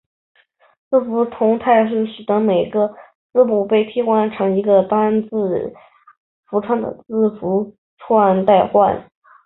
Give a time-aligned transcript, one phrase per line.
[0.89, 2.87] 字符串同态是使得每个
[3.33, 4.05] 字母被替代
[4.47, 5.75] 为一个单一字
[6.49, 9.07] 符串的字符串代换。